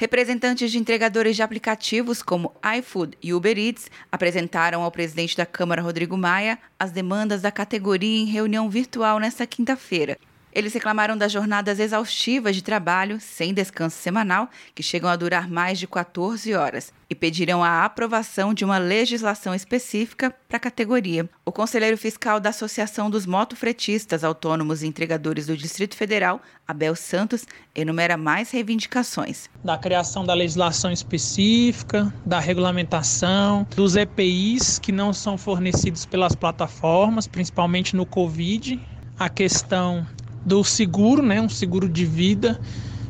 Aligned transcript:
Representantes 0.00 0.72
de 0.72 0.78
entregadores 0.78 1.36
de 1.36 1.42
aplicativos 1.42 2.22
como 2.22 2.54
iFood 2.78 3.18
e 3.22 3.34
Uber 3.34 3.58
Eats 3.58 3.90
apresentaram 4.10 4.82
ao 4.82 4.90
presidente 4.90 5.36
da 5.36 5.44
Câmara, 5.44 5.82
Rodrigo 5.82 6.16
Maia, 6.16 6.58
as 6.78 6.90
demandas 6.90 7.42
da 7.42 7.52
categoria 7.52 8.22
em 8.22 8.24
reunião 8.24 8.70
virtual 8.70 9.18
nesta 9.18 9.46
quinta-feira 9.46 10.16
eles 10.52 10.74
reclamaram 10.74 11.16
das 11.16 11.30
jornadas 11.32 11.78
exaustivas 11.78 12.56
de 12.56 12.62
trabalho, 12.62 13.20
sem 13.20 13.54
descanso 13.54 13.96
semanal, 13.96 14.48
que 14.74 14.82
chegam 14.82 15.08
a 15.08 15.16
durar 15.16 15.48
mais 15.48 15.78
de 15.78 15.86
14 15.86 16.54
horas, 16.54 16.92
e 17.08 17.14
pediram 17.14 17.62
a 17.62 17.84
aprovação 17.84 18.54
de 18.54 18.64
uma 18.64 18.78
legislação 18.78 19.54
específica 19.54 20.34
para 20.48 20.56
a 20.56 20.60
categoria. 20.60 21.28
O 21.44 21.52
conselheiro 21.52 21.96
fiscal 21.96 22.38
da 22.38 22.50
Associação 22.50 23.10
dos 23.10 23.26
Motofretistas 23.26 24.22
Autônomos 24.22 24.82
e 24.82 24.86
Entregadores 24.86 25.46
do 25.46 25.56
Distrito 25.56 25.96
Federal, 25.96 26.40
Abel 26.66 26.94
Santos, 26.94 27.44
enumera 27.74 28.16
mais 28.16 28.50
reivindicações. 28.50 29.48
Da 29.64 29.76
criação 29.76 30.24
da 30.24 30.34
legislação 30.34 30.92
específica, 30.92 32.12
da 32.24 32.38
regulamentação, 32.38 33.66
dos 33.74 33.96
EPIs 33.96 34.78
que 34.78 34.92
não 34.92 35.12
são 35.12 35.36
fornecidos 35.36 36.06
pelas 36.06 36.34
plataformas, 36.34 37.26
principalmente 37.26 37.96
no 37.96 38.06
Covid, 38.06 38.80
a 39.18 39.28
questão 39.28 40.06
do 40.44 40.62
seguro, 40.64 41.22
né, 41.22 41.40
um 41.40 41.48
seguro 41.48 41.88
de 41.88 42.04
vida 42.04 42.60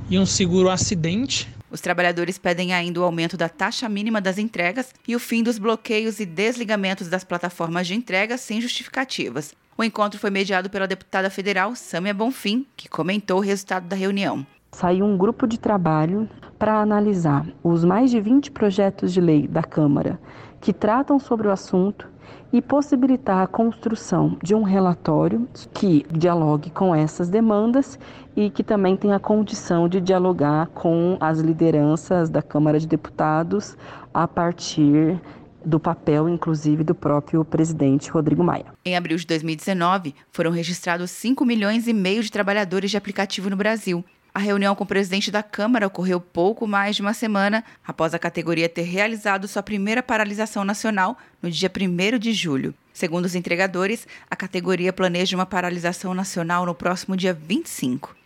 e 0.08 0.18
um 0.18 0.26
seguro 0.26 0.68
acidente. 0.68 1.48
Os 1.70 1.80
trabalhadores 1.80 2.36
pedem 2.36 2.72
ainda 2.72 3.00
o 3.00 3.04
aumento 3.04 3.36
da 3.36 3.48
taxa 3.48 3.88
mínima 3.88 4.20
das 4.20 4.38
entregas 4.38 4.92
e 5.06 5.14
o 5.14 5.20
fim 5.20 5.42
dos 5.42 5.58
bloqueios 5.58 6.18
e 6.18 6.26
desligamentos 6.26 7.08
das 7.08 7.22
plataformas 7.22 7.86
de 7.86 7.94
entrega 7.94 8.36
sem 8.36 8.60
justificativas. 8.60 9.54
O 9.78 9.84
encontro 9.84 10.18
foi 10.18 10.30
mediado 10.30 10.68
pela 10.68 10.86
deputada 10.86 11.30
federal 11.30 11.74
Sâmia 11.76 12.12
Bonfim, 12.12 12.66
que 12.76 12.88
comentou 12.88 13.38
o 13.38 13.42
resultado 13.42 13.86
da 13.86 13.94
reunião. 13.94 14.44
Saiu 14.72 15.04
um 15.04 15.16
grupo 15.16 15.46
de 15.46 15.58
trabalho 15.58 16.28
para 16.60 16.78
analisar 16.78 17.46
os 17.64 17.86
mais 17.86 18.10
de 18.10 18.20
20 18.20 18.50
projetos 18.50 19.14
de 19.14 19.20
lei 19.20 19.48
da 19.48 19.62
Câmara 19.62 20.20
que 20.60 20.74
tratam 20.74 21.18
sobre 21.18 21.48
o 21.48 21.50
assunto 21.50 22.06
e 22.52 22.60
possibilitar 22.60 23.42
a 23.42 23.46
construção 23.46 24.36
de 24.42 24.54
um 24.54 24.62
relatório 24.62 25.48
que 25.72 26.04
dialogue 26.12 26.68
com 26.68 26.94
essas 26.94 27.30
demandas 27.30 27.98
e 28.36 28.50
que 28.50 28.62
também 28.62 28.94
tenha 28.94 29.16
a 29.16 29.20
condição 29.20 29.88
de 29.88 30.02
dialogar 30.02 30.66
com 30.66 31.16
as 31.18 31.38
lideranças 31.38 32.28
da 32.28 32.42
Câmara 32.42 32.78
de 32.78 32.86
Deputados 32.86 33.74
a 34.12 34.28
partir 34.28 35.18
do 35.64 35.80
papel, 35.80 36.28
inclusive, 36.28 36.84
do 36.84 36.94
próprio 36.94 37.42
presidente 37.42 38.10
Rodrigo 38.10 38.44
Maia. 38.44 38.66
Em 38.84 38.96
abril 38.96 39.16
de 39.16 39.26
2019, 39.26 40.14
foram 40.30 40.50
registrados 40.50 41.10
5 41.10 41.42
milhões 41.46 41.88
e 41.88 41.94
meio 41.94 42.22
de 42.22 42.30
trabalhadores 42.30 42.90
de 42.90 42.98
aplicativo 42.98 43.48
no 43.48 43.56
Brasil. 43.56 44.04
A 44.40 44.42
reunião 44.42 44.74
com 44.74 44.84
o 44.84 44.86
presidente 44.86 45.30
da 45.30 45.42
Câmara 45.42 45.86
ocorreu 45.86 46.18
pouco 46.18 46.66
mais 46.66 46.96
de 46.96 47.02
uma 47.02 47.12
semana 47.12 47.62
após 47.86 48.14
a 48.14 48.18
categoria 48.18 48.70
ter 48.70 48.84
realizado 48.84 49.46
sua 49.46 49.62
primeira 49.62 50.02
paralisação 50.02 50.64
nacional 50.64 51.18
no 51.42 51.50
dia 51.50 51.70
1 51.70 52.18
de 52.18 52.32
julho. 52.32 52.72
Segundo 52.90 53.26
os 53.26 53.34
entregadores, 53.34 54.08
a 54.30 54.34
categoria 54.34 54.94
planeja 54.94 55.36
uma 55.36 55.44
paralisação 55.44 56.14
nacional 56.14 56.64
no 56.64 56.74
próximo 56.74 57.18
dia 57.18 57.34
25. 57.34 58.16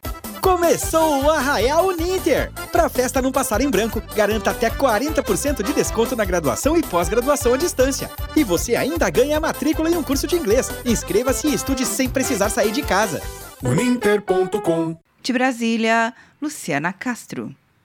Começou 0.40 1.24
o 1.24 1.30
Arraial 1.30 1.88
Uninter! 1.88 2.52
Para 2.70 2.86
a 2.86 2.88
festa 2.88 3.20
não 3.20 3.32
passar 3.32 3.60
em 3.60 3.68
branco, 3.68 4.00
garanta 4.14 4.52
até 4.52 4.70
40% 4.70 5.64
de 5.64 5.72
desconto 5.72 6.14
na 6.14 6.24
graduação 6.24 6.76
e 6.76 6.82
pós-graduação 6.84 7.54
à 7.54 7.56
distância. 7.56 8.08
E 8.36 8.44
você 8.44 8.76
ainda 8.76 9.10
ganha 9.10 9.38
a 9.38 9.40
matrícula 9.40 9.90
em 9.90 9.96
um 9.96 10.02
curso 10.04 10.28
de 10.28 10.36
inglês. 10.36 10.70
Inscreva-se 10.84 11.48
e 11.48 11.54
estude 11.54 11.84
sem 11.84 12.08
precisar 12.08 12.50
sair 12.50 12.70
de 12.70 12.82
casa. 12.82 13.20
Uninter.com 13.64 14.96
de 15.32 15.32
Brasília, 15.32 16.14
Luciana 16.40 16.92
Castro. 16.92 17.54